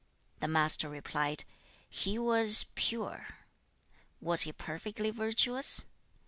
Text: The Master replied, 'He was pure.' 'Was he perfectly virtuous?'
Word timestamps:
The 0.39 0.47
Master 0.47 0.89
replied, 0.89 1.43
'He 1.87 2.17
was 2.17 2.65
pure.' 2.73 3.27
'Was 4.19 4.41
he 4.41 4.51
perfectly 4.51 5.11
virtuous?' 5.11 5.85